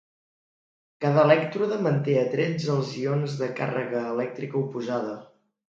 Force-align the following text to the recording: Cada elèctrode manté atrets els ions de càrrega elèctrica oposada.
Cada 1.05 1.25
elèctrode 1.29 1.77
manté 1.89 2.17
atrets 2.23 2.67
els 2.77 2.95
ions 3.03 3.39
de 3.45 3.53
càrrega 3.63 4.05
elèctrica 4.17 4.63
oposada. 4.67 5.17